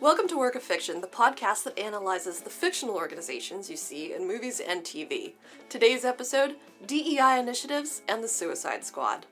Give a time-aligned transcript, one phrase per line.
[0.00, 4.26] Welcome to Work of Fiction, the podcast that analyzes the fictional organizations you see in
[4.26, 5.34] movies and TV.
[5.68, 9.26] Today's episode DEI initiatives and the Suicide Squad.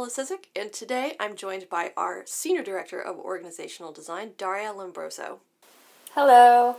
[0.00, 5.40] Paula Sizik, and today I'm joined by our Senior Director of Organizational Design, Daria Lombroso.
[6.14, 6.76] Hello.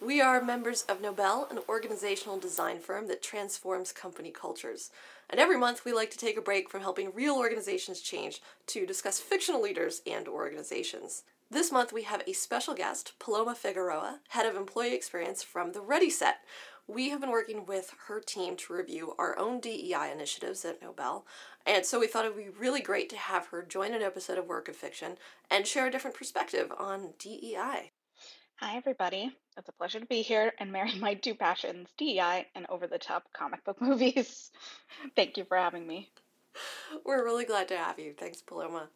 [0.00, 4.92] We are members of NOBL, an organizational design firm that transforms company cultures.
[5.28, 8.86] And every month we like to take a break from helping real organizations change to
[8.86, 11.24] discuss fictional leaders and organizations.
[11.50, 15.80] This month we have a special guest, Paloma Figueroa, Head of Employee Experience from the
[15.80, 16.34] ReadySet.
[16.86, 21.22] We have been working with her team to review our own DEI initiatives at NOBL,
[21.64, 24.36] and so we thought it would be really great to have her join an episode
[24.36, 25.16] of Work of Fiction
[25.50, 27.90] and share a different perspective on DEI.
[28.56, 29.34] Hi, everybody.
[29.56, 32.98] It's a pleasure to be here and marry my two passions, DEI and over the
[32.98, 34.50] top comic book movies.
[35.16, 36.10] Thank you for having me.
[37.04, 38.12] We're really glad to have you.
[38.12, 38.90] Thanks, Paloma.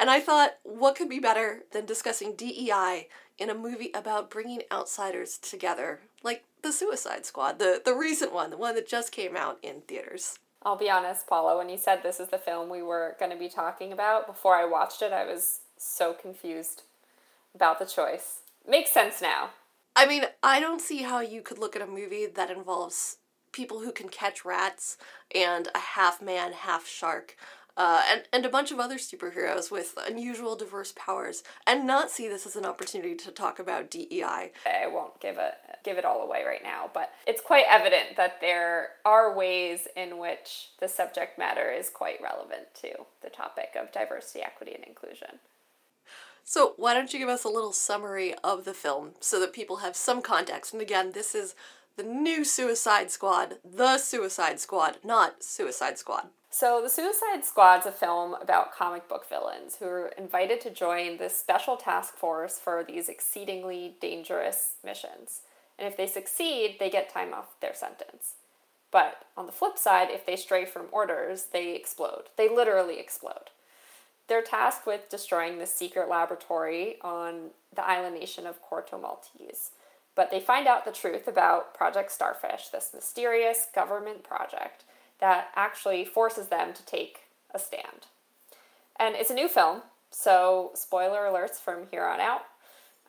[0.00, 3.06] And I thought, what could be better than discussing DEI
[3.38, 8.48] in a movie about bringing outsiders together, like The Suicide Squad, the, the recent one,
[8.48, 10.38] the one that just came out in theaters.
[10.62, 13.36] I'll be honest, Paula, when you said this is the film we were going to
[13.36, 16.84] be talking about, before I watched it, I was so confused
[17.54, 18.38] about the choice.
[18.66, 19.50] Makes sense now.
[19.94, 23.18] I mean, I don't see how you could look at a movie that involves
[23.52, 24.96] people who can catch rats
[25.34, 27.36] and a half man, half shark,
[27.76, 32.28] uh, and, and a bunch of other superheroes with unusual, diverse powers, and not see
[32.28, 34.52] this as an opportunity to talk about DEI.
[34.66, 38.40] I won't give it give it all away right now, but it's quite evident that
[38.40, 42.88] there are ways in which the subject matter is quite relevant to
[43.22, 45.40] the topic of diversity, equity, and inclusion.
[46.46, 49.76] So, why don't you give us a little summary of the film so that people
[49.76, 50.72] have some context?
[50.72, 51.54] And again, this is
[51.96, 56.28] the new Suicide Squad, the Suicide Squad, not Suicide Squad.
[56.50, 61.16] So, The Suicide Squad's a film about comic book villains who are invited to join
[61.16, 65.40] this special task force for these exceedingly dangerous missions.
[65.78, 68.34] And if they succeed, they get time off their sentence.
[68.92, 72.28] But on the flip side, if they stray from orders, they explode.
[72.36, 73.50] They literally explode.
[74.28, 79.72] They're tasked with destroying the secret laboratory on the island nation of Corto Maltese.
[80.14, 84.84] But they find out the truth about Project Starfish, this mysterious government project
[85.20, 88.06] that actually forces them to take a stand.
[88.96, 92.42] And it's a new film, so spoiler alerts from here on out.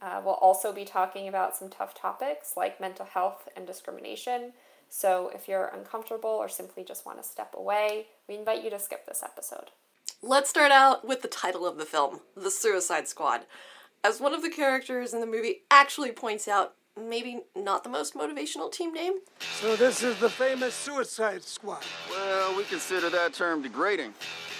[0.02, 4.54] Uh, we'll also be talking about some tough topics like mental health and discrimination.
[4.90, 8.80] So if you're uncomfortable or simply just want to step away, we invite you to
[8.80, 9.72] skip this episode.
[10.22, 13.42] Let's start out with the title of the film, The Suicide Squad.
[14.04, 18.14] As one of the characters in the movie actually points out, maybe not the most
[18.14, 19.14] motivational team name.
[19.60, 21.84] So this is the famous Suicide Squad.
[22.10, 24.14] Well, we consider that term degrading.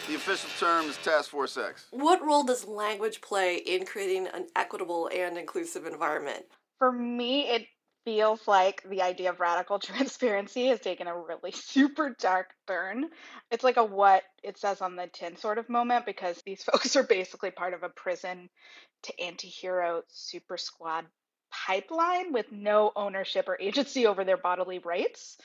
[0.08, 1.88] The official term is Task Force X.
[1.92, 6.46] What role does language play in creating an equitable and inclusive environment?
[6.78, 7.66] For me, it
[8.06, 13.10] feels like the idea of radical transparency has taken a really super dark turn.
[13.52, 16.96] It's like a what it says on the tin sort of moment because these folks
[16.96, 18.50] are basically part of a prison
[19.04, 21.06] to anti hero super squad
[21.66, 25.38] pipeline with no ownership or agency over their bodily rights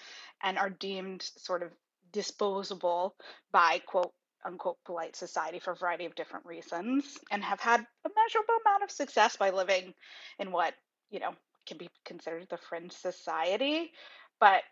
[0.42, 1.70] and are deemed sort of
[2.12, 3.14] disposable
[3.52, 4.12] by quote
[4.44, 8.82] unquote polite society for a variety of different reasons and have had a measurable amount
[8.82, 9.94] of success by living
[10.38, 10.74] in what
[11.10, 11.32] you know
[11.66, 13.92] can be considered the fringe society.
[14.40, 14.62] But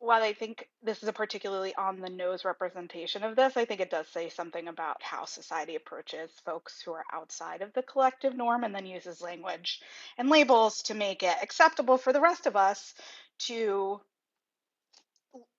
[0.00, 3.80] while I think this is a particularly on the nose representation of this, I think
[3.80, 8.36] it does say something about how society approaches folks who are outside of the collective
[8.36, 9.80] norm and then uses language
[10.16, 12.94] and labels to make it acceptable for the rest of us
[13.38, 14.00] to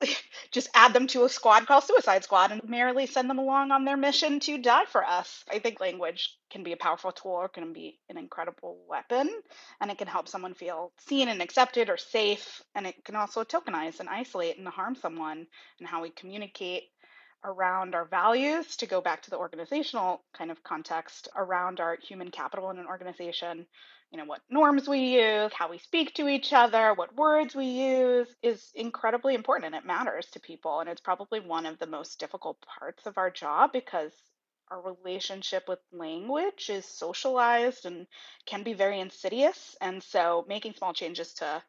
[0.52, 3.86] just add them to a squad called Suicide Squad and merely send them along on
[3.86, 5.44] their mission to die for us.
[5.50, 9.30] I think language can be a powerful tool can be an incredible weapon,
[9.80, 12.62] and it can help someone feel seen and accepted or safe.
[12.76, 15.46] And it can also tokenize and isolate and harm someone
[15.80, 16.84] and how we communicate
[17.44, 22.32] around our values to go back to the organizational kind of context around our human
[22.32, 23.66] capital in an organization
[24.12, 27.66] you know what norms we use how we speak to each other what words we
[27.66, 31.88] use is incredibly important and it matters to people and it's probably one of the
[31.88, 34.12] most difficult parts of our job because
[34.72, 38.06] our relationship with language is socialized and
[38.46, 39.76] can be very insidious.
[39.82, 41.62] And so making small changes to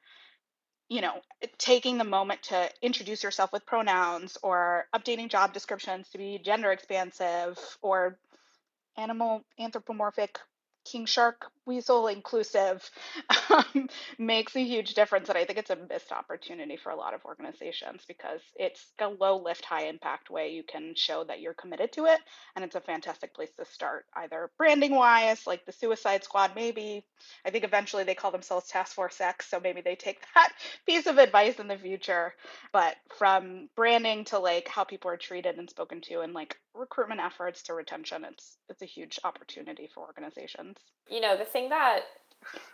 [0.89, 1.21] you know,
[1.57, 6.73] taking the moment to introduce yourself with pronouns or updating job descriptions to be gender
[6.73, 8.19] expansive or
[8.97, 10.41] animal anthropomorphic
[10.91, 12.91] king shark weasel inclusive
[13.51, 13.89] um,
[14.19, 17.25] makes a huge difference and i think it's a missed opportunity for a lot of
[17.25, 21.93] organizations because it's a low lift high impact way you can show that you're committed
[21.93, 22.19] to it
[22.57, 27.05] and it's a fantastic place to start either branding wise like the suicide squad maybe
[27.45, 30.53] i think eventually they call themselves task force x so maybe they take that
[30.87, 32.35] piece of advice in the future
[32.73, 37.21] but from branding to like how people are treated and spoken to and like recruitment
[37.21, 40.77] efforts to retention it's it's a huge opportunity for organizations
[41.11, 42.03] you know, the thing that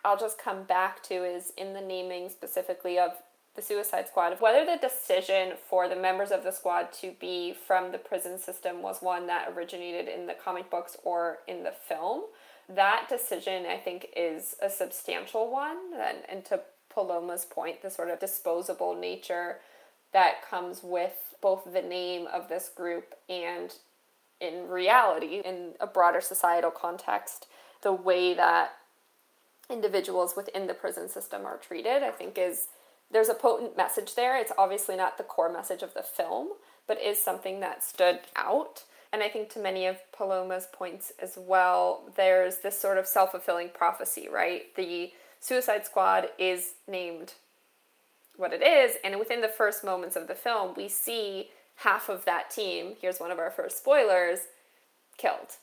[0.04, 3.12] I'll just come back to is in the naming specifically of
[3.56, 7.90] the Suicide Squad, whether the decision for the members of the squad to be from
[7.90, 12.24] the prison system was one that originated in the comic books or in the film,
[12.68, 15.78] that decision I think is a substantial one.
[15.98, 16.60] And, and to
[16.94, 19.56] Paloma's point, the sort of disposable nature
[20.16, 23.74] that comes with both the name of this group and
[24.40, 27.46] in reality, in a broader societal context,
[27.82, 28.70] the way that
[29.68, 32.68] individuals within the prison system are treated, I think is
[33.12, 34.38] there's a potent message there.
[34.38, 36.48] It's obviously not the core message of the film,
[36.86, 38.84] but is something that stood out.
[39.12, 43.32] And I think to many of Paloma's points as well, there's this sort of self
[43.32, 44.74] fulfilling prophecy, right?
[44.76, 47.34] The Suicide Squad is named
[48.36, 52.24] what it is, and within the first moments of the film, we see half of
[52.24, 54.40] that team, here's one of our first spoilers,
[55.18, 55.56] killed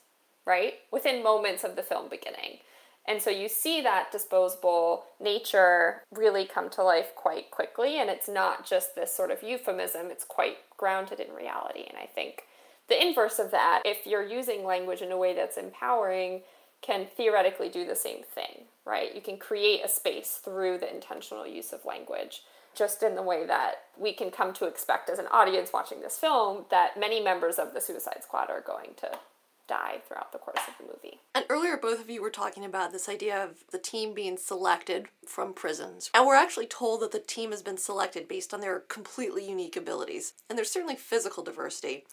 [0.46, 0.74] right?
[0.90, 2.58] Within moments of the film beginning.
[3.06, 7.98] And so you see that disposable nature really come to life quite quickly.
[7.98, 11.84] And it's not just this sort of euphemism, it's quite grounded in reality.
[11.88, 12.44] And I think
[12.88, 16.42] the inverse of that, if you're using language in a way that's empowering,
[16.80, 19.14] can theoretically do the same thing, right?
[19.14, 22.42] You can create a space through the intentional use of language,
[22.74, 26.18] just in the way that we can come to expect as an audience watching this
[26.18, 29.18] film that many members of the Suicide Squad are going to
[29.66, 31.20] die throughout the course of the movie.
[31.34, 35.06] And earlier, both of you were talking about this idea of the team being selected
[35.26, 36.10] from prisons.
[36.14, 39.76] And we're actually told that the team has been selected based on their completely unique
[39.76, 40.34] abilities.
[40.48, 42.04] And there's certainly physical diversity.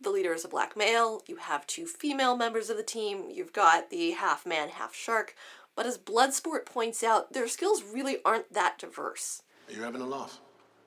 [0.00, 3.52] The leader is a black male, you have two female members of the team, you've
[3.52, 5.34] got the half man, half shark.
[5.76, 9.42] But as Bloodsport points out, their skills really aren't that diverse.
[9.68, 10.40] Are you having a laugh?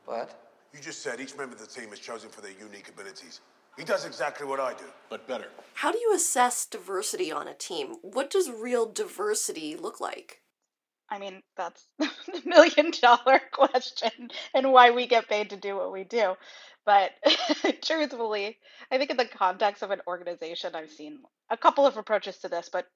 [0.06, 0.47] What?
[0.74, 3.41] You just said each member of the team is chosen for their unique abilities.
[3.77, 5.47] He does exactly what I do, but better.
[5.75, 7.95] How do you assess diversity on a team?
[8.01, 10.41] What does real diversity look like?
[11.09, 12.09] I mean, that's the
[12.45, 16.35] million dollar question and why we get paid to do what we do.
[16.85, 17.12] But
[17.83, 18.57] truthfully,
[18.91, 21.19] I think in the context of an organization, I've seen
[21.50, 22.88] a couple of approaches to this, but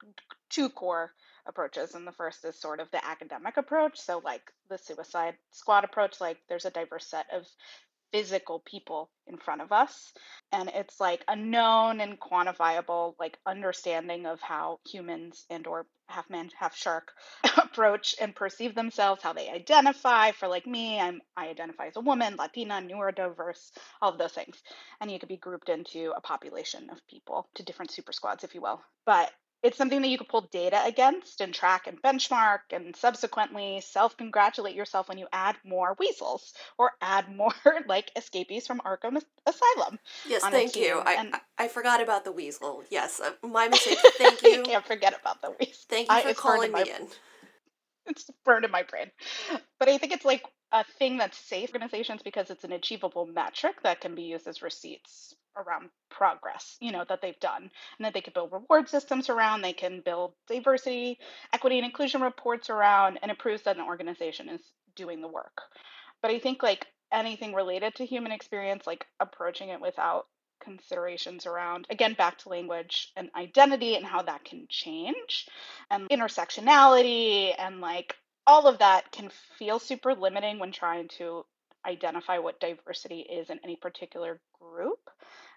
[0.50, 1.14] two core
[1.46, 1.96] approaches.
[1.96, 4.00] And the first is sort of the academic approach.
[4.00, 7.46] So, like the suicide squad approach, like there's a diverse set of
[8.12, 10.14] physical people in front of us
[10.52, 16.30] and it's like a known and quantifiable like understanding of how humans and or half
[16.30, 17.14] man half shark
[17.58, 22.02] approach and perceive themselves how they identify for like me i'm i identify as a
[22.02, 23.72] woman latina neurodiverse
[24.02, 24.62] all of those things
[25.00, 28.54] and you could be grouped into a population of people to different super squads if
[28.54, 29.32] you will but
[29.64, 34.18] it's something that you can pull data against and track and benchmark and subsequently self
[34.18, 37.54] congratulate yourself when you add more weasels or add more
[37.88, 40.00] like escapees from Arkham Asylum.
[40.28, 41.02] Yes, thank you.
[41.06, 42.84] I, and, I, forgot about the weasel.
[42.90, 44.00] Yes, uh, my mistake.
[44.18, 44.50] Thank you.
[44.50, 45.86] you can't forget about the weasel.
[45.90, 47.08] Thank you for I, calling me in.
[48.08, 49.12] It's burned in my brain.
[49.80, 53.76] But I think it's like a thing that's safe organizations because it's an achievable metric
[53.84, 58.14] that can be used as receipts around progress you know that they've done and that
[58.14, 61.20] they could build reward systems around they can build diversity
[61.54, 64.62] equity and inclusion reports around and it proves that an organization is
[64.96, 65.62] doing the work
[66.22, 70.26] but i think like anything related to human experience like approaching it without
[70.62, 75.48] considerations around again back to language and identity and how that can change
[75.90, 78.16] and intersectionality and like
[78.48, 81.46] all of that can feel super limiting when trying to
[81.86, 85.00] identify what diversity is in any particular group.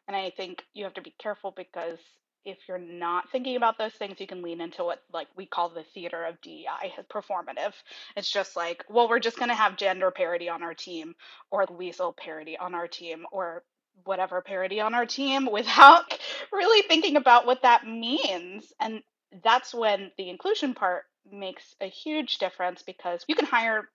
[0.06, 1.99] And I think you have to be careful because
[2.44, 5.70] if you're not thinking about those things, you can lean into what like we call
[5.70, 7.73] the theater of DEI, performative.
[8.16, 11.14] It's just like, well, we're just gonna have gender parity on our team,
[11.50, 13.64] or weasel parity on our team, or
[14.04, 16.04] whatever parity on our team, without
[16.52, 18.72] really thinking about what that means.
[18.80, 19.02] And
[19.42, 23.88] that's when the inclusion part makes a huge difference because you can hire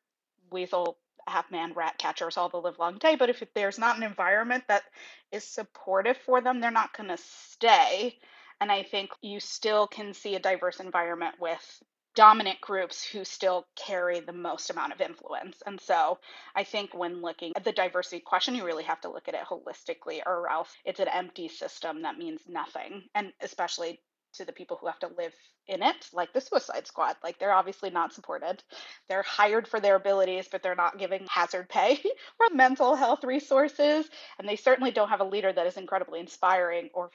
[0.51, 4.03] weasel half man rat catchers all the live long day but if there's not an
[4.03, 4.83] environment that
[5.31, 8.15] is supportive for them they're not going to stay
[8.59, 11.83] And I think you still can see a diverse environment with
[12.15, 15.61] dominant groups who still carry the most amount of influence.
[15.65, 16.19] And so
[16.55, 19.41] I think when looking at the diversity question, you really have to look at it
[19.49, 23.03] holistically, or else it's an empty system that means nothing.
[23.15, 23.99] And especially
[24.33, 25.33] to the people who have to live
[25.67, 27.15] in it, like the Suicide Squad.
[27.23, 28.63] Like they're obviously not supported.
[29.07, 31.99] They're hired for their abilities, but they're not giving hazard pay
[32.39, 34.09] or mental health resources.
[34.37, 37.11] And they certainly don't have a leader that is incredibly inspiring or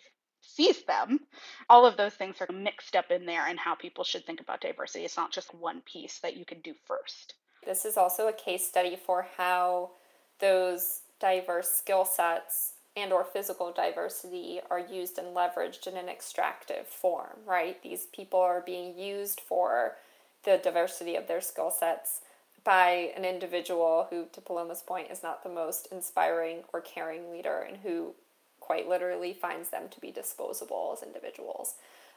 [0.46, 1.20] sees them.
[1.68, 4.60] All of those things are mixed up in there and how people should think about
[4.60, 5.04] diversity.
[5.04, 7.34] It's not just one piece that you can do first.
[7.64, 9.90] This is also a case study for how
[10.40, 16.86] those diverse skill sets and or physical diversity are used and leveraged in an extractive
[16.86, 17.82] form, right?
[17.82, 19.96] These people are being used for
[20.44, 22.20] the diversity of their skill sets
[22.62, 27.66] by an individual who, to Paloma's point, is not the most inspiring or caring leader
[27.66, 28.14] and who
[28.64, 31.74] quite literally finds them to be disposable as individuals.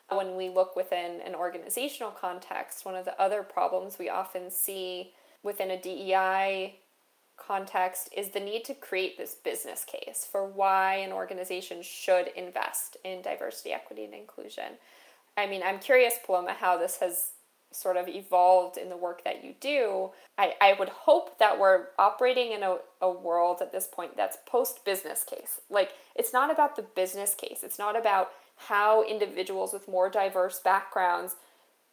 [0.10, 5.12] When we look within an organizational context, one of the other problems we often see
[5.44, 6.80] within a DEI
[7.36, 12.96] context is the need to create this business case for why an organization should invest
[13.04, 14.78] in diversity, equity, and inclusion.
[15.36, 17.32] I mean, I'm curious, Paloma, how this has
[17.72, 20.12] sort of evolved in the work that you do.
[20.38, 24.38] I, I would hope that we're operating in a, a world at this point that's
[24.46, 25.60] post business case.
[25.70, 30.60] Like, it's not about the business case, it's not about how individuals with more diverse
[30.60, 31.36] backgrounds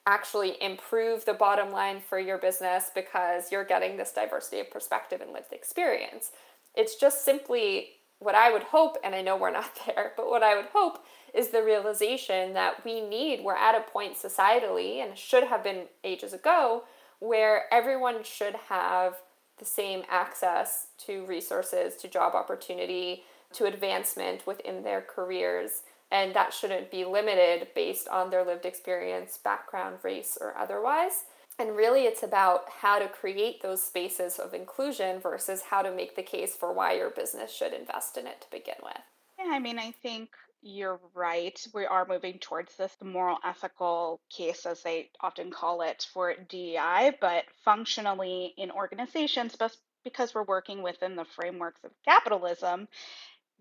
[0.06, 5.20] actually improve the bottom line for your business because you're getting this diversity of perspective
[5.20, 6.30] and lived experience.
[6.74, 7.88] It's just simply
[8.18, 11.04] what I would hope, and I know we're not there, but what I would hope
[11.34, 15.86] is the realization that we need, we're at a point societally, and should have been
[16.04, 16.84] ages ago,
[17.18, 19.16] where everyone should have
[19.58, 25.82] the same access to resources, to job opportunity, to advancement within their careers
[26.14, 31.24] and that shouldn't be limited based on their lived experience, background, race, or otherwise.
[31.58, 36.14] And really, it's about how to create those spaces of inclusion versus how to make
[36.14, 39.00] the case for why your business should invest in it to begin with.
[39.38, 40.30] Yeah, I mean, I think
[40.64, 41.58] you're right.
[41.74, 47.12] We are moving towards this moral ethical case, as they often call it, for DEI,
[47.20, 49.56] but functionally in organizations,
[50.04, 52.88] because we're working within the frameworks of capitalism,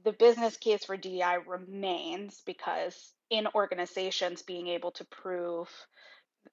[0.04, 5.70] the business case for DEI remains because in organizations being able to prove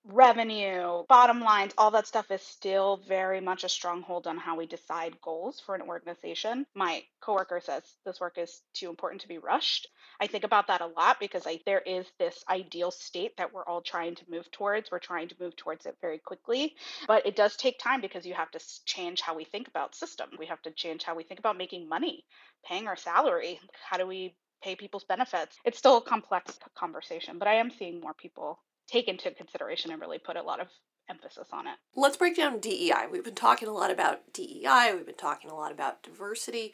[0.04, 4.66] revenue, bottom lines, all that stuff is still very much a stronghold on how we
[4.66, 6.66] decide goals for an organization.
[6.74, 9.88] My coworker says this work is too important to be rushed.
[10.20, 13.64] I think about that a lot because I, there is this ideal state that we're
[13.64, 14.90] all trying to move towards.
[14.90, 16.74] We're trying to move towards it very quickly,
[17.06, 20.30] but it does take time because you have to change how we think about system.
[20.38, 22.24] We have to change how we think about making money,
[22.64, 23.60] paying our salary.
[23.88, 25.56] How do we pay people's benefits?
[25.64, 28.58] It's still a complex conversation, but I am seeing more people
[28.90, 30.68] take into consideration and really put a lot of
[31.08, 31.74] emphasis on it.
[31.96, 33.06] Let's break down DEI.
[33.10, 36.72] We've been talking a lot about DEI, we've been talking a lot about diversity.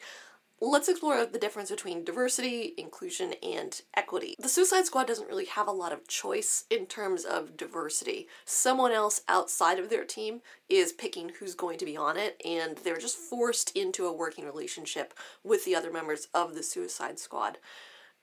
[0.59, 4.33] Let's explore the difference between diversity, inclusion, and equity.
[4.39, 8.27] The Suicide Squad doesn't really have a lot of choice in terms of diversity.
[8.43, 12.77] Someone else outside of their team is picking who's going to be on it, and
[12.77, 17.59] they're just forced into a working relationship with the other members of the Suicide Squad.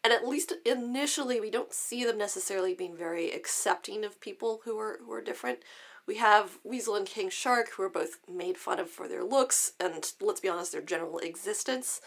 [0.05, 4.79] And at least initially, we don't see them necessarily being very accepting of people who
[4.79, 5.61] are who are different.
[6.07, 9.73] We have Weasel and King Shark, who are both made fun of for their looks
[9.81, 12.03] and, let's be honest, their general existence.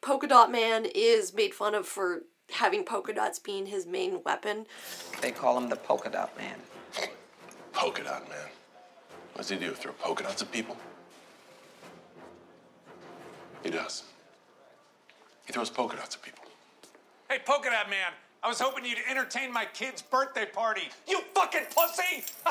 [0.00, 4.66] Polka Dot Man is made fun of for having polka dots being his main weapon.
[5.20, 6.56] They call him the Polka Dot Man.
[7.72, 8.48] Polka dot man.
[9.34, 9.72] What does he do?
[9.72, 10.76] Throw polka dots at people?
[13.62, 14.02] He does.
[15.46, 16.47] He throws polka dots at people.
[17.30, 18.10] Hey, Polka Dot Man,
[18.42, 20.88] I was hoping you'd entertain my kid's birthday party.
[21.06, 22.24] You fucking pussy!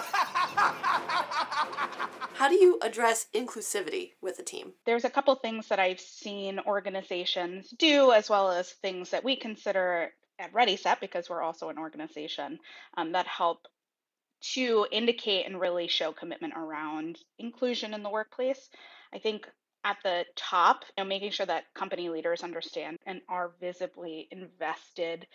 [2.36, 4.74] How do you address inclusivity with a team?
[4.86, 9.36] There's a couple things that I've seen organizations do, as well as things that we
[9.36, 12.60] consider at ReadySet, because we're also an organization
[12.98, 13.68] um, that help
[14.54, 18.70] to indicate and really show commitment around inclusion in the workplace.
[19.12, 19.48] I think
[19.88, 25.26] at the top, you know, making sure that company leaders understand and are visibly invested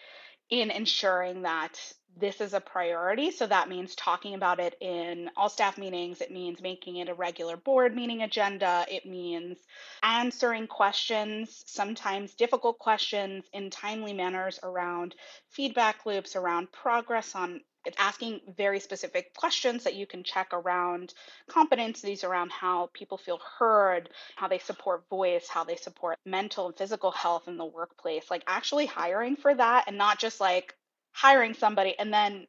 [0.51, 1.81] in ensuring that
[2.19, 3.31] this is a priority.
[3.31, 6.21] So that means talking about it in all staff meetings.
[6.21, 8.85] It means making it a regular board meeting agenda.
[8.91, 9.57] It means
[10.03, 15.15] answering questions, sometimes difficult questions, in timely manners around
[15.49, 21.15] feedback loops, around progress on it's asking very specific questions that you can check around
[21.49, 26.77] competencies around how people feel heard, how they support voice, how they support mental and
[26.77, 28.31] physical health in the workplace.
[28.31, 30.75] Like actually hiring for that and not just like
[31.13, 32.47] hiring somebody and then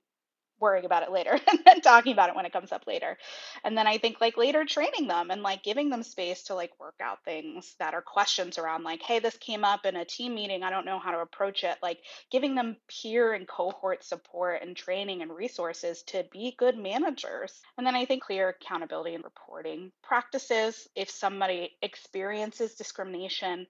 [0.63, 3.17] worrying about it later and then talking about it when it comes up later.
[3.63, 6.71] And then I think like later training them and like giving them space to like
[6.79, 10.35] work out things that are questions around like, hey, this came up in a team
[10.35, 10.63] meeting.
[10.63, 11.77] I don't know how to approach it.
[11.83, 11.99] Like
[12.31, 17.61] giving them peer and cohort support and training and resources to be good managers.
[17.77, 20.87] And then I think clear accountability and reporting practices.
[20.95, 23.67] If somebody experiences discrimination,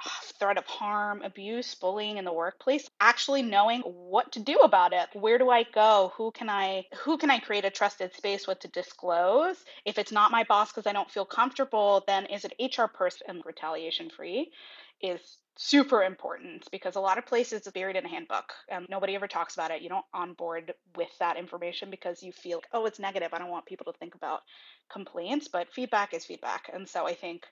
[0.38, 5.08] threat of harm, abuse, bullying in the workplace, actually knowing what to do about it.
[5.12, 6.12] Where do I go?
[6.16, 9.56] Who can I who can I create a trusted space with to disclose?
[9.84, 13.42] If it's not my boss because I don't feel comfortable, then is it HR person
[13.44, 14.52] retaliation free
[15.00, 19.14] is super important because a lot of places it's buried in a handbook and nobody
[19.16, 19.82] ever talks about it.
[19.82, 23.34] You don't onboard with that information because you feel, oh, it's negative.
[23.34, 24.42] I don't want people to think about
[24.90, 26.70] complaints, but feedback is feedback.
[26.72, 27.44] And so I think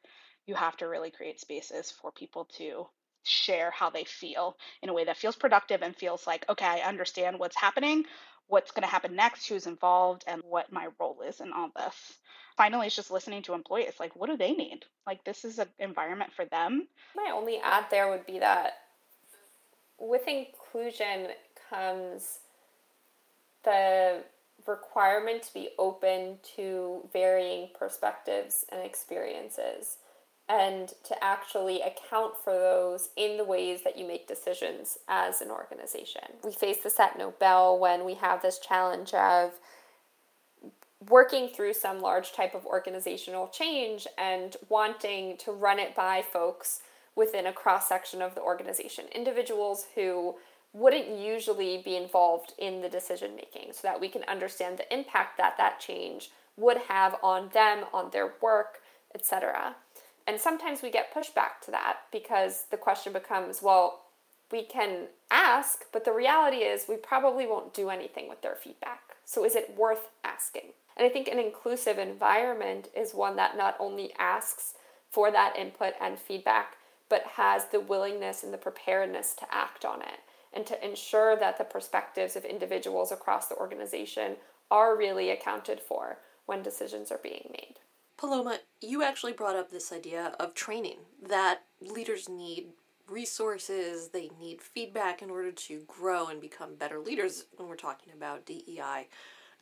[0.46, 2.86] you have to really create spaces for people to
[3.24, 6.88] share how they feel in a way that feels productive and feels like, okay, I
[6.88, 8.04] understand what's happening,
[8.46, 12.14] what's going to happen next, who's involved, and what my role is in all this.
[12.56, 13.94] Finally, it's just listening to employees.
[13.98, 14.84] Like, what do they need?
[15.06, 16.86] Like, this is an environment for them.
[17.14, 18.74] My only add there would be that
[19.98, 21.28] with inclusion
[21.68, 22.38] comes
[23.64, 24.22] the
[24.66, 29.96] requirement to be open to varying perspectives and experiences
[30.48, 35.50] and to actually account for those in the ways that you make decisions as an
[35.50, 36.22] organization.
[36.44, 39.52] We face this at NOBL when we have this challenge of
[41.08, 46.80] working through some large type of organizational change and wanting to run it by folks
[47.14, 50.36] within a cross section of the organization, individuals who
[50.72, 55.38] wouldn't usually be involved in the decision making so that we can understand the impact
[55.38, 58.80] that that change would have on them, on their work,
[59.14, 59.74] etc.
[60.26, 64.02] And sometimes we get pushback to that because the question becomes, well,
[64.50, 69.00] we can ask, but the reality is we probably won't do anything with their feedback.
[69.24, 70.72] So is it worth asking?
[70.96, 74.74] And I think an inclusive environment is one that not only asks
[75.10, 76.76] for that input and feedback,
[77.08, 80.20] but has the willingness and the preparedness to act on it
[80.52, 84.36] and to ensure that the perspectives of individuals across the organization
[84.70, 87.76] are really accounted for when decisions are being made.
[88.16, 92.68] Paloma, you actually brought up this idea of training that leaders need
[93.08, 98.12] resources, they need feedback in order to grow and become better leaders when we're talking
[98.12, 99.08] about DEI.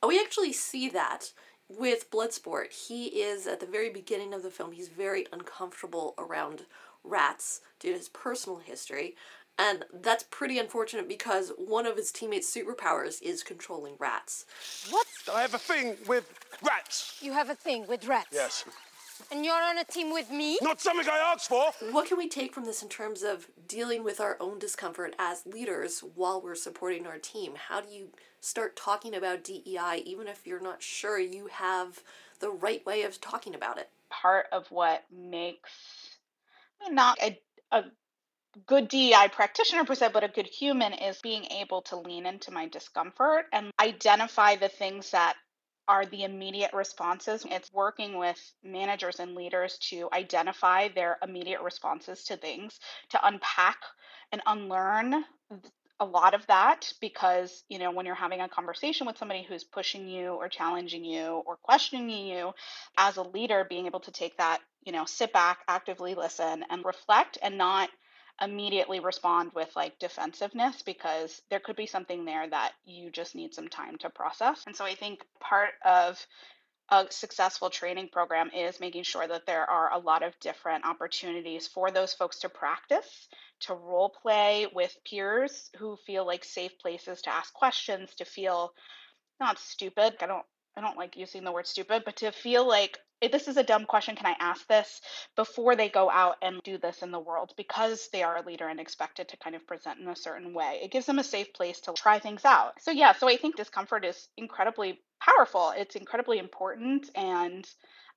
[0.06, 1.32] We actually see that
[1.68, 2.72] with Bloodsport.
[2.72, 6.62] He is at the very beginning of the film, he's very uncomfortable around
[7.02, 9.16] rats due to his personal history.
[9.58, 14.46] And that's pretty unfortunate because one of his teammates' superpowers is controlling rats.
[14.90, 15.06] What?
[15.32, 16.28] I have a thing with
[16.62, 17.03] rats.
[17.20, 18.28] You have a thing with rats?
[18.32, 18.64] Yes.
[19.30, 20.58] And you're on a team with me?
[20.60, 21.72] Not something I asked for.
[21.92, 25.46] What can we take from this in terms of dealing with our own discomfort as
[25.46, 27.54] leaders while we're supporting our team?
[27.68, 28.08] How do you
[28.40, 32.02] start talking about DEI even if you're not sure you have
[32.40, 33.88] the right way of talking about it?
[34.10, 36.18] Part of what makes
[36.80, 37.38] I mean, not a,
[37.70, 37.84] a
[38.66, 42.50] good DEI practitioner per se, but a good human is being able to lean into
[42.50, 45.34] my discomfort and identify the things that
[45.88, 47.44] are the immediate responses.
[47.50, 53.78] It's working with managers and leaders to identify their immediate responses to things, to unpack
[54.32, 55.24] and unlearn
[56.00, 59.64] a lot of that because you know when you're having a conversation with somebody who's
[59.64, 62.52] pushing you or challenging you or questioning you
[62.98, 66.84] as a leader being able to take that you know sit back actively listen and
[66.84, 67.88] reflect and not
[68.40, 73.54] immediately respond with like defensiveness because there could be something there that you just need
[73.54, 74.64] some time to process.
[74.66, 76.24] And so I think part of
[76.90, 81.66] a successful training program is making sure that there are a lot of different opportunities
[81.66, 83.28] for those folks to practice,
[83.60, 88.72] to role play with peers who feel like safe places to ask questions, to feel
[89.40, 90.14] not stupid.
[90.20, 90.44] I don't
[90.76, 93.86] I don't like using the word stupid, but to feel like this is a dumb
[93.86, 95.00] question, can I ask this
[95.36, 98.68] before they go out and do this in the world because they are a leader
[98.68, 100.80] and expected to kind of present in a certain way.
[100.82, 102.80] It gives them a safe place to try things out.
[102.80, 105.72] So, yeah, so I think discomfort is incredibly powerful.
[105.76, 107.08] It's incredibly important.
[107.14, 107.66] And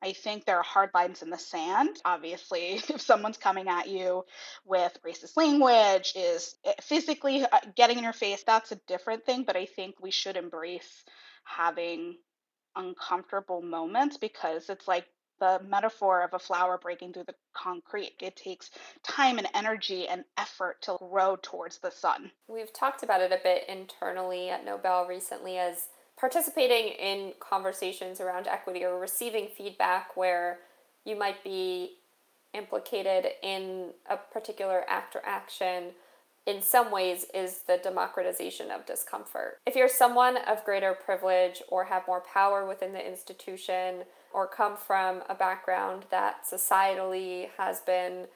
[0.01, 1.97] I think there are hard lines in the sand.
[2.05, 4.23] Obviously, if someone's coming at you
[4.65, 9.43] with racist language, is eh, physically uh, getting in your face, that's a different thing.
[9.43, 11.03] But I think we should embrace
[11.43, 12.17] having
[12.77, 15.05] uncomfortable moments because it's like
[15.39, 18.13] the metaphor of a flower breaking through the concrete.
[18.19, 18.71] It takes
[19.03, 22.31] time and energy and effort to grow towards the sun.
[22.47, 25.87] We've talked about it a bit internally at NOBL recently as
[26.19, 30.59] participating in conversations around equity or receiving feedback where
[31.05, 31.97] you might be
[32.53, 35.91] implicated in a particular act or action
[36.47, 39.59] in some ways is the democratization of discomfort.
[39.65, 44.77] If you're someone of greater privilege or have more power within the institution or come
[44.77, 48.27] from a background that societally has been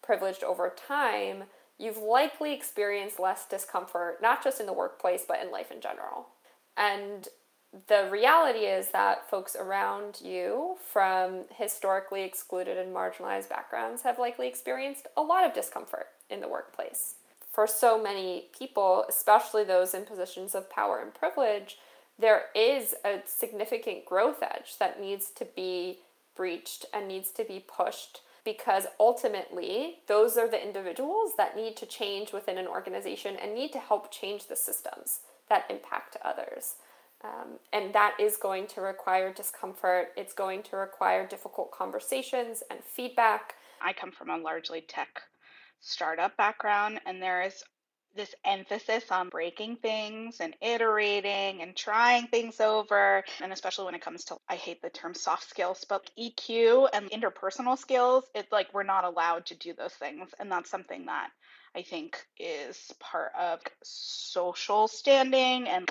[0.00, 1.44] privileged over time,
[1.76, 6.28] you've likely experienced less discomfort, not just in the workplace, but in life in general.
[6.76, 7.26] And
[7.88, 14.46] the reality is that folks around you from historically excluded and marginalized backgrounds have likely
[14.46, 17.14] experienced a lot of discomfort in the workplace.
[17.50, 21.78] For so many people, especially those in positions of power and privilege,
[22.18, 26.00] there is a significant growth edge that needs to be
[26.36, 31.86] breached and needs to be pushed because ultimately those are the individuals that need to
[31.86, 36.76] change within an organization and need to help change the systems that impact others.
[37.24, 40.12] Um, and that is going to require discomfort.
[40.16, 43.54] It's going to require difficult conversations and feedback.
[43.82, 45.22] I come from a largely tech
[45.80, 47.62] startup background, and there is
[48.14, 53.22] this emphasis on breaking things and iterating and trying things over.
[53.40, 57.10] And especially when it comes to, I hate the term soft skills, but EQ and
[57.10, 60.30] interpersonal skills, it's like we're not allowed to do those things.
[60.38, 61.30] And that's something that
[61.76, 65.88] I think is part of social standing and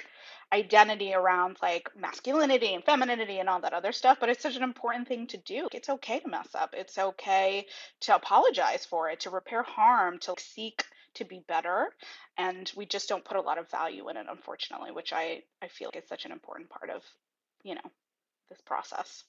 [0.54, 4.64] identity around like masculinity and femininity and all that other stuff, but it's such an
[4.64, 5.68] important thing to do.
[5.74, 6.74] It's okay to mess up.
[6.78, 7.66] It's okay
[8.02, 10.84] to apologize for it, to repair harm, to seek
[11.18, 11.90] to be better
[12.38, 15.68] and we just don't put a lot of value in it unfortunately which i i
[15.68, 17.02] feel is such an important part of
[17.64, 17.92] you know
[18.50, 19.24] this process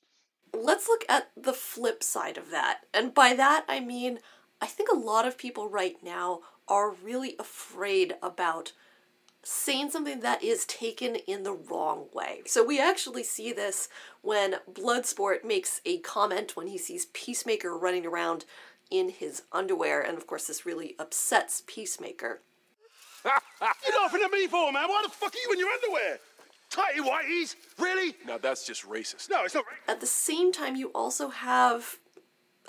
[0.55, 4.19] let's look at the flip side of that and by that i mean
[4.61, 8.73] i think a lot of people right now are really afraid about
[9.49, 12.43] saying something that is taken in the wrong way.
[12.47, 13.89] So we actually see this
[14.21, 18.45] when Bloodsport makes a comment when he sees Peacemaker running around
[18.91, 22.41] in his underwear, and of course, this really upsets Peacemaker.
[23.25, 24.89] You're laughing at me for, man?
[24.89, 26.19] Why the fuck are you in your underwear?
[26.71, 27.57] Tighty whities?
[27.79, 28.15] Really?
[28.27, 29.31] Now that's just racist.
[29.31, 29.65] No, it's not.
[29.89, 31.97] At the same time, you also have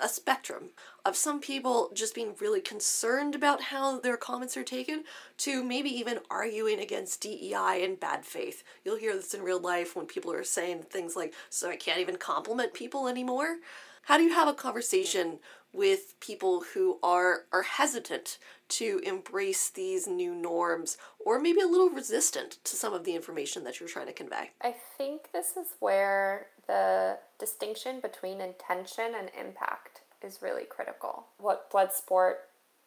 [0.00, 0.70] a spectrum
[1.04, 5.04] of some people just being really concerned about how their comments are taken
[5.38, 8.62] to maybe even arguing against DEI in bad faith.
[8.84, 12.00] You'll hear this in real life when people are saying things like, so I can't
[12.00, 13.56] even compliment people anymore.
[14.04, 15.38] How do you have a conversation
[15.72, 21.90] with people who are are hesitant to embrace these new norms or maybe a little
[21.90, 24.50] resistant to some of the information that you're trying to convey.
[24.62, 31.26] I think this is where the distinction between intention and impact is really critical.
[31.38, 32.34] What Bloodsport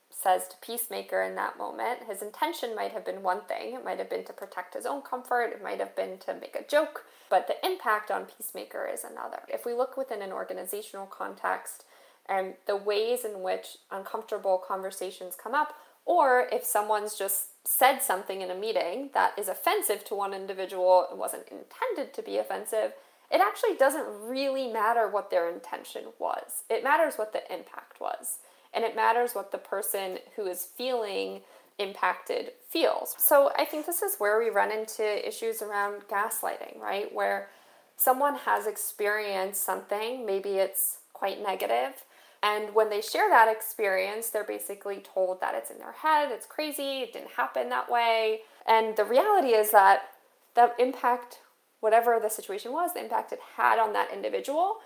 [0.09, 3.73] says to Peacemaker in that moment, his intention might have been one thing.
[3.73, 6.55] It might have been to protect his own comfort, it might have been to make
[6.55, 9.41] a joke, but the impact on Peacemaker is another.
[9.47, 11.85] If we look within an organizational context,
[12.27, 15.73] and the ways in which uncomfortable conversations come up,
[16.05, 21.07] or if someone's just said something in a meeting that is offensive to one individual
[21.09, 22.93] and wasn't intended to be offensive,
[23.31, 26.63] it actually doesn't really matter what their intention was.
[26.69, 28.39] It matters what the impact was.
[28.73, 31.41] And it matters what the person who is feeling
[31.77, 33.15] impacted feels.
[33.17, 37.13] So I think this is where we run into issues around gaslighting, right?
[37.13, 37.49] Where
[37.97, 42.03] someone has experienced something, maybe it's quite negative,
[42.43, 46.45] and when they share that experience, they're basically told that it's in their head, it's
[46.45, 48.41] crazy, it didn't happen that way.
[48.67, 50.09] And the reality is that
[50.53, 51.39] the impact,
[51.83, 54.77] whatever the situation was, the impact it had on that individual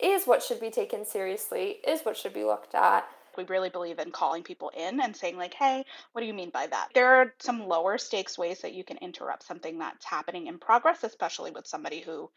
[0.00, 3.06] is what should be taken seriously, is what should be looked at.
[3.36, 6.48] We really believe in calling people in and saying, like, hey, what do you mean
[6.48, 6.88] by that?
[6.94, 11.04] There are some lower stakes ways that you can interrupt something that's happening in progress,
[11.04, 12.30] especially with somebody who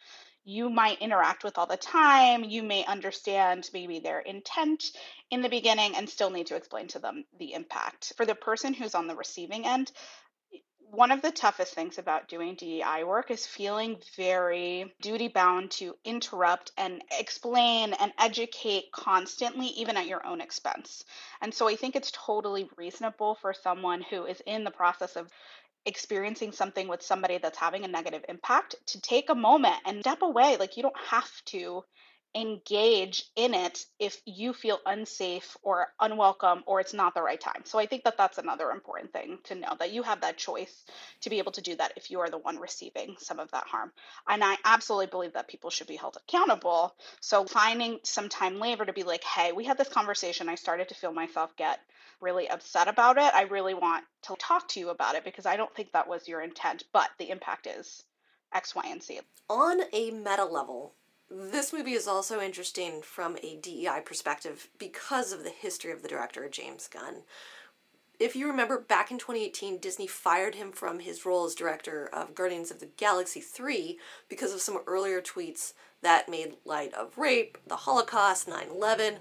[0.43, 2.43] you might interact with all the time.
[2.43, 4.91] You may understand maybe their intent
[5.31, 8.13] in the beginning and still need to explain to them the impact.
[8.15, 9.91] For the person who's on the receiving end,
[10.91, 15.95] one of the toughest things about doing DEI work is feeling very duty bound to
[16.05, 21.03] interrupt and explain and educate constantly, even at your own expense.
[21.41, 25.29] And so I think it's totally reasonable for someone who is in the process of
[25.85, 30.21] experiencing something with somebody that's having a negative impact to take a moment and step
[30.21, 30.57] away.
[30.57, 31.83] Like you don't have to
[32.35, 37.61] engage in it if you feel unsafe or unwelcome or it's not the right time.
[37.63, 40.83] So I think that that's another important thing to know that you have that choice
[41.21, 43.67] to be able to do that if you are the one receiving some of that
[43.67, 43.91] harm.
[44.27, 46.93] And I absolutely believe that people should be held accountable.
[47.21, 50.49] So finding some time later to be like, hey, we had this conversation.
[50.49, 51.79] I started to feel myself get
[52.19, 53.33] really upset about it.
[53.33, 56.27] I really want to talk to you about it because I don't think that was
[56.27, 58.03] your intent, but the impact is
[58.53, 59.21] X, Y, and Z.
[59.49, 60.93] On a meta level,
[61.29, 66.07] this movie is also interesting from a DEI perspective because of the history of the
[66.07, 67.23] director, James Gunn.
[68.19, 72.35] If you remember, back in 2018, Disney fired him from his role as director of
[72.35, 77.57] Guardians of the Galaxy 3 because of some earlier tweets that made light of rape,
[77.67, 79.15] the Holocaust, 9 11,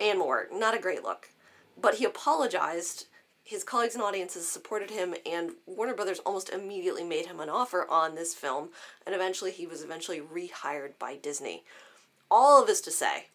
[0.00, 0.46] and more.
[0.50, 1.30] Not a great look.
[1.78, 3.06] But he apologized.
[3.46, 7.86] His colleagues and audiences supported him, and Warner Brothers almost immediately made him an offer
[7.90, 8.70] on this film,
[9.04, 11.62] and eventually he was eventually rehired by Disney.
[12.30, 13.26] All of this to say,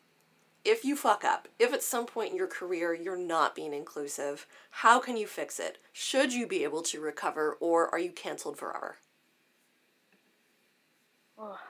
[0.66, 4.48] if you fuck up, if at some point in your career you're not being inclusive,
[4.72, 5.78] how can you fix it?
[5.94, 8.98] Should you be able to recover, or are you canceled forever?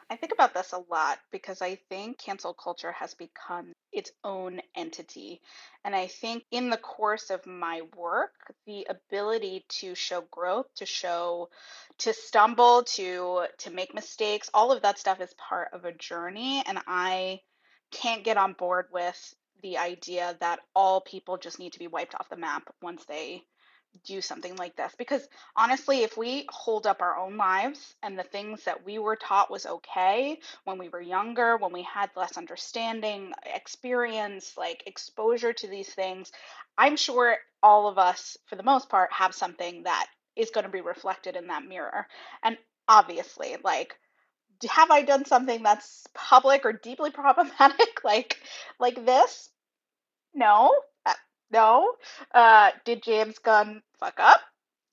[0.09, 4.61] I think about this a lot because I think cancel culture has become its own
[4.75, 5.41] entity.
[5.83, 8.33] And I think in the course of my work,
[8.65, 11.49] the ability to show growth, to show
[11.99, 16.63] to stumble, to to make mistakes, all of that stuff is part of a journey
[16.65, 17.41] and I
[17.91, 22.15] can't get on board with the idea that all people just need to be wiped
[22.15, 23.43] off the map once they
[24.05, 28.23] do something like this because honestly if we hold up our own lives and the
[28.23, 32.37] things that we were taught was okay when we were younger when we had less
[32.37, 36.31] understanding experience like exposure to these things
[36.77, 40.07] i'm sure all of us for the most part have something that
[40.39, 42.07] is going to be reflected in that mirror.
[42.43, 43.93] And obviously like
[44.67, 48.37] have i done something that's public or deeply problematic like
[48.79, 49.49] like this?
[50.33, 50.71] No
[51.51, 51.93] no.
[52.33, 54.41] Uh, did James Gunn fuck up?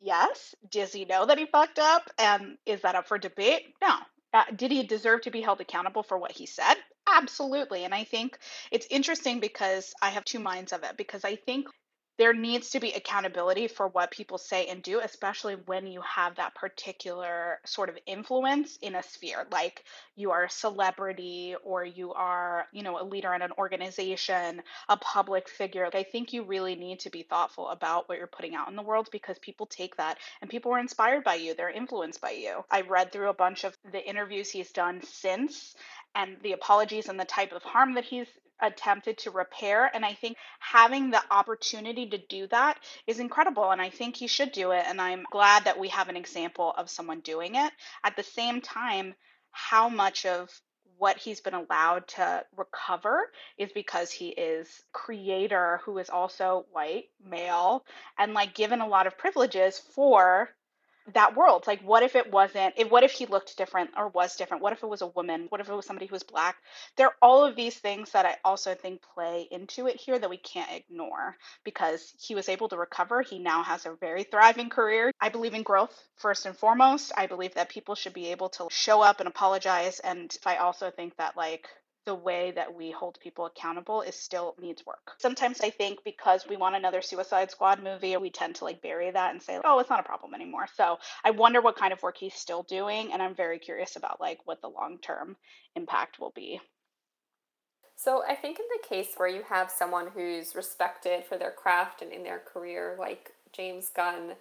[0.00, 0.54] Yes.
[0.70, 2.10] Does he know that he fucked up?
[2.18, 3.62] And is that up for debate?
[3.82, 3.96] No.
[4.32, 6.74] Uh, did he deserve to be held accountable for what he said?
[7.06, 7.84] Absolutely.
[7.84, 8.38] And I think
[8.70, 10.96] it's interesting because I have two minds of it.
[10.96, 11.68] Because I think
[12.18, 16.36] there needs to be accountability for what people say and do, especially when you have
[16.36, 19.46] that particular sort of influence in a sphere.
[19.52, 24.62] Like you are a celebrity or you are, you know, a leader in an organization,
[24.88, 25.88] a public figure.
[25.92, 28.82] I think you really need to be thoughtful about what you're putting out in the
[28.82, 32.64] world because people take that and people are inspired by you, they're influenced by you.
[32.70, 35.74] I read through a bunch of the interviews he's done since
[36.14, 38.26] and the apologies and the type of harm that he's
[38.60, 39.90] attempted to repair.
[39.92, 43.70] And I think having the opportunity to do that is incredible.
[43.70, 44.84] And I think he should do it.
[44.86, 47.72] And I'm glad that we have an example of someone doing it.
[48.04, 49.14] At the same time,
[49.50, 50.50] how much of
[50.98, 57.04] what he's been allowed to recover is because he is creator who is also white
[57.22, 57.84] male
[58.18, 60.48] and like given a lot of privileges for
[61.14, 61.66] that world.
[61.66, 64.62] Like what if it wasn't if, what if he looked different or was different?
[64.62, 65.46] What if it was a woman?
[65.48, 66.56] What if it was somebody who was black?
[66.96, 70.30] There are all of these things that i also think play into it here that
[70.30, 73.22] we can't ignore because he was able to recover.
[73.22, 75.12] He now has a very thriving career.
[75.20, 77.12] I believe in growth first and foremost.
[77.16, 80.00] I believe that people should be able to show up and apologize.
[80.00, 81.68] And i also think that like
[82.06, 85.12] the way that we hold people accountable is still needs work.
[85.18, 89.10] Sometimes I think because we want another Suicide Squad movie, we tend to like bury
[89.10, 92.02] that and say, "Oh, it's not a problem anymore." So, I wonder what kind of
[92.02, 95.36] work he's still doing and I'm very curious about like what the long-term
[95.74, 96.60] impact will be.
[97.96, 102.00] So, I think in the case where you have someone who's respected for their craft
[102.02, 104.36] and in their career like James Gunn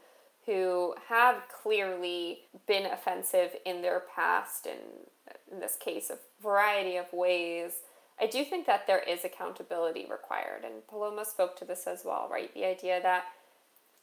[0.46, 5.08] who have clearly been offensive in their past and
[5.52, 7.74] in this case a variety of ways
[8.20, 12.28] i do think that there is accountability required and paloma spoke to this as well
[12.32, 13.26] right the idea that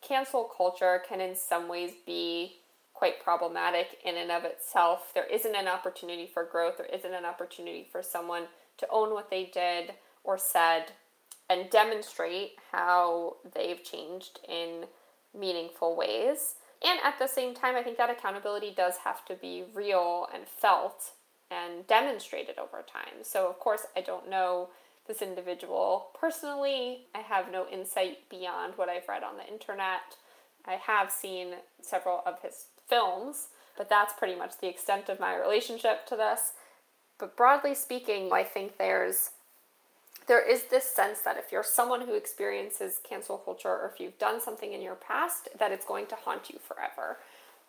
[0.00, 2.56] cancel culture can in some ways be
[2.94, 7.24] quite problematic in and of itself there isn't an opportunity for growth there isn't an
[7.24, 8.44] opportunity for someone
[8.76, 10.92] to own what they did or said
[11.48, 14.84] and demonstrate how they've changed in
[15.38, 16.54] meaningful ways.
[16.84, 20.44] And at the same time, I think that accountability does have to be real and
[20.48, 21.12] felt
[21.50, 23.22] and demonstrated over time.
[23.22, 24.70] So, of course, I don't know
[25.06, 27.06] this individual personally.
[27.14, 30.16] I have no insight beyond what I've read on the internet.
[30.66, 35.36] I have seen several of his films, but that's pretty much the extent of my
[35.36, 36.52] relationship to this.
[37.18, 39.30] But broadly speaking, I think there's
[40.26, 44.18] there is this sense that if you're someone who experiences cancel culture or if you've
[44.18, 47.18] done something in your past, that it's going to haunt you forever.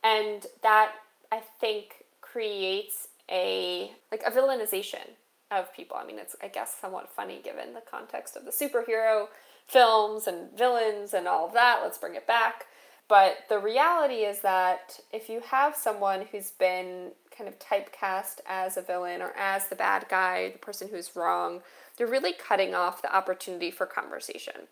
[0.03, 0.93] And that
[1.31, 5.15] I think creates a like a villainization
[5.51, 5.97] of people.
[5.97, 9.27] I mean, it's I guess somewhat funny given the context of the superhero
[9.67, 11.79] films and villains and all of that.
[11.81, 12.65] Let's bring it back.
[13.07, 18.77] But the reality is that if you have someone who's been kind of typecast as
[18.77, 21.61] a villain or as the bad guy, the person who's wrong,
[21.97, 24.67] they're really cutting off the opportunity for conversation.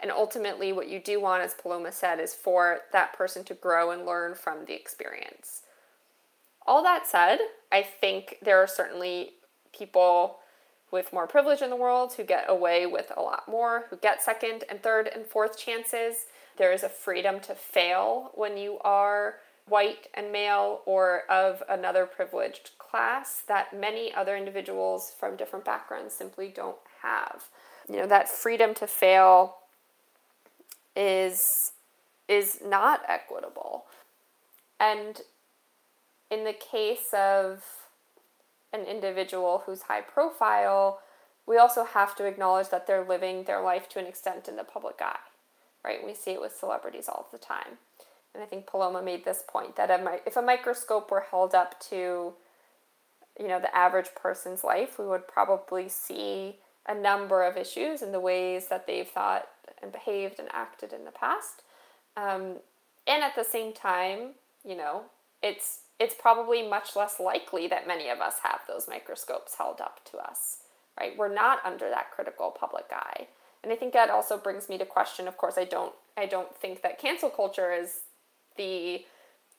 [0.00, 3.90] And ultimately, what you do want, as Paloma said, is for that person to grow
[3.90, 5.62] and learn from the experience.
[6.66, 7.38] All that said,
[7.72, 9.30] I think there are certainly
[9.76, 10.38] people
[10.90, 14.22] with more privilege in the world who get away with a lot more, who get
[14.22, 16.26] second and third and fourth chances.
[16.56, 19.36] there is a freedom to fail when you are
[19.68, 26.14] white and male or of another privileged class that many other individuals from different backgrounds
[26.14, 27.44] simply don't have.
[27.88, 29.56] You know, that freedom to fail
[30.96, 31.72] is
[32.28, 33.84] is not equitable.
[34.78, 35.22] And
[36.30, 37.64] in the case of
[38.72, 41.00] an individual who's high profile,
[41.46, 44.64] we also have to acknowledge that they're living their life to an extent in the
[44.64, 45.16] public eye,
[45.82, 46.04] right?
[46.04, 47.78] We see it with celebrities all the time.
[48.34, 51.80] And I think Paloma made this point that a, if a microscope were held up
[51.90, 52.34] to,
[53.38, 58.12] you know, the average person's life, we would probably see a number of issues in
[58.12, 59.48] the ways that they've thought
[59.82, 61.62] and behaved and acted in the past.
[62.16, 62.56] Um,
[63.06, 65.02] and at the same time, you know,
[65.42, 70.00] it's it's probably much less likely that many of us have those microscopes held up
[70.10, 70.58] to us,
[70.98, 71.16] right?
[71.16, 73.26] We're not under that critical public eye.
[73.64, 76.54] And I think that also brings me to question, of course, I don't I don't
[76.56, 78.00] think that cancel culture is
[78.58, 79.04] the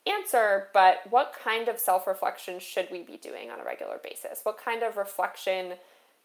[0.05, 4.41] answer, but what kind of self-reflection should we be doing on a regular basis?
[4.43, 5.73] What kind of reflection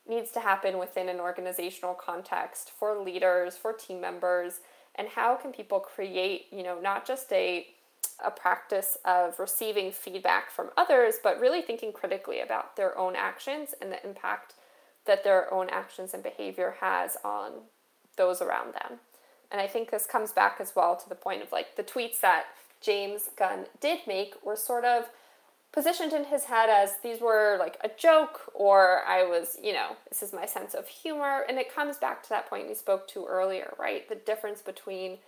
[0.07, 4.61] needs to happen within an organizational context for leaders, for team members,
[4.95, 7.67] and how can people create, you know, not just a
[8.25, 13.75] a practice of receiving feedback from others, but really thinking critically about their own actions
[13.81, 14.55] and the impact
[15.05, 17.53] that their own actions and behavior has on
[18.17, 19.01] those around them.
[19.51, 22.21] And I think this comes back as well to the point of like the tweets
[22.21, 22.45] that
[22.85, 25.09] James Gunn did make were sort of
[25.73, 29.97] positioned in his head as these were like a joke or I was, you know,
[30.09, 31.45] this is my sense of humor.
[31.49, 34.09] And it comes back to that point we spoke to earlier, right?
[34.09, 35.19] The difference between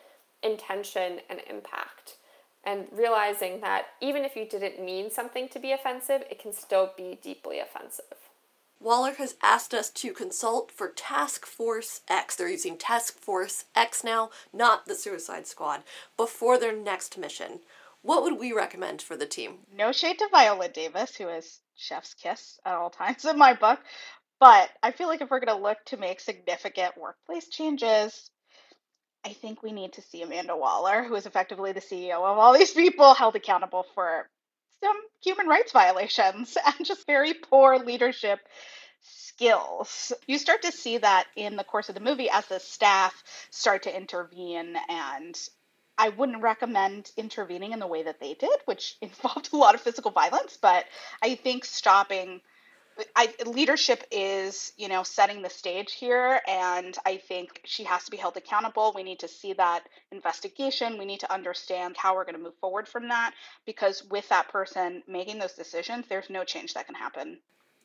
[0.42, 2.16] intention and impact
[2.62, 6.92] and realizing that even if you didn't mean something to be offensive, it can still
[6.96, 8.04] be deeply offensive.
[8.78, 12.36] Waller has asked us to consult for Task Force X.
[12.36, 15.82] They're using Task Force X now, not the Suicide Squad,
[16.16, 17.60] before their next mission.
[18.02, 19.60] What would we recommend for the team?
[19.72, 23.80] No shade to Viola Davis, who is chef's kiss at all times in my book.
[24.38, 28.30] But I feel like if we're going to look to make significant workplace changes,
[29.24, 32.52] I think we need to see Amanda Waller, who is effectively the CEO of all
[32.52, 34.28] these people, held accountable for
[34.82, 38.40] some human rights violations and just very poor leadership
[39.02, 40.12] skills.
[40.26, 43.84] You start to see that in the course of the movie as the staff start
[43.84, 45.36] to intervene and
[45.98, 49.80] I wouldn't recommend intervening in the way that they did, which involved a lot of
[49.80, 50.84] physical violence, but
[51.22, 52.40] I think stopping
[53.14, 58.10] I, leadership is, you know, setting the stage here, and I think she has to
[58.10, 58.92] be held accountable.
[58.94, 60.96] We need to see that investigation.
[60.98, 63.32] We need to understand how we're going to move forward from that,
[63.66, 67.38] because with that person making those decisions, there's no change that can happen.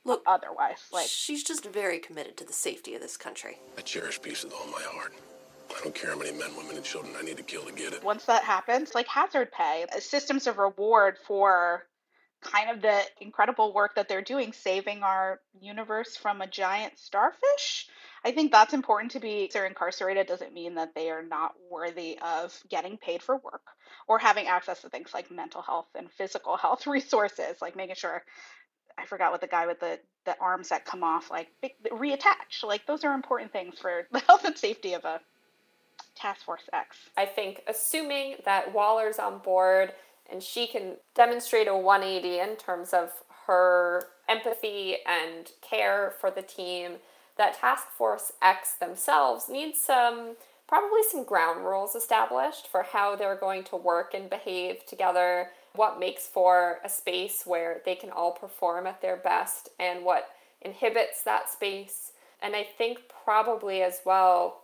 [0.04, 3.60] Look, otherwise, like she's just very committed to the safety of this country.
[3.78, 5.14] I cherish peace with all my heart.
[5.70, 7.94] I don't care how many men, women, and children I need to kill to get
[7.94, 8.04] it.
[8.04, 11.86] Once that happens, like hazard pay, systems of reward for
[12.42, 17.88] kind of the incredible work that they're doing saving our universe from a giant starfish.
[18.26, 22.20] I think that's important to be they're incarcerated doesn't mean that they are not worthy
[22.22, 23.64] of getting paid for work
[24.08, 28.24] or having access to things like mental health and physical health resources, like making sure
[28.98, 31.48] I forgot what the guy with the the arms that come off like
[31.92, 32.64] reattach.
[32.64, 35.22] Like those are important things for the health and safety of a
[36.16, 36.98] task force X.
[37.18, 39.94] I think assuming that Waller's on board
[40.32, 43.12] and she can demonstrate a 180 in terms of
[43.48, 46.94] her empathy and care for the team.
[47.38, 50.36] That task force x themselves needs some
[50.68, 56.00] probably some ground rules established for how they're going to work and behave together what
[56.00, 60.30] makes for a space where they can all perform at their best and what
[60.62, 62.12] inhibits that space.
[62.42, 64.62] And i think probably as well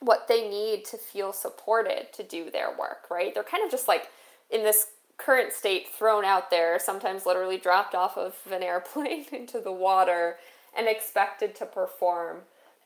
[0.00, 3.34] what they need to feel supported to do their work right?
[3.34, 4.08] They're kind of just like
[4.50, 9.60] in this current state thrown out there, sometimes literally dropped off of an airplane into
[9.60, 10.36] the water
[10.76, 12.38] and expected to perform.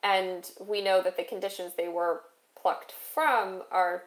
[0.02, 2.22] And we know that the conditions they were
[2.60, 4.04] plucked from are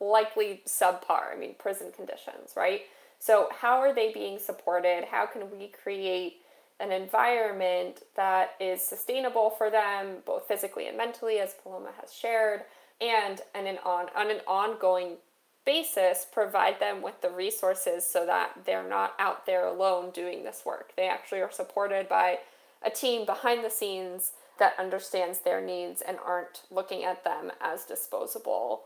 [0.00, 1.32] likely subpar.
[1.32, 2.82] I mean, prison conditions, right?
[3.18, 5.04] So, how are they being supported?
[5.10, 6.38] How can we create
[6.80, 12.62] an environment that is sustainable for them, both physically and mentally, as Paloma has shared,
[13.00, 15.16] and, and an on, on an ongoing
[15.64, 20.62] basis provide them with the resources so that they're not out there alone doing this
[20.64, 20.92] work.
[20.96, 22.38] They actually are supported by
[22.84, 27.84] a team behind the scenes that understands their needs and aren't looking at them as
[27.84, 28.82] disposable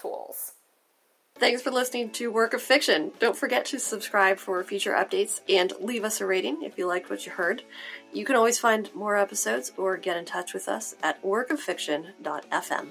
[0.00, 0.52] tools.
[1.38, 3.12] Thanks for listening to Work of Fiction.
[3.18, 7.10] Don't forget to subscribe for future updates and leave us a rating if you liked
[7.10, 7.62] what you heard.
[8.10, 12.86] You can always find more episodes or get in touch with us at workoffiction.fm.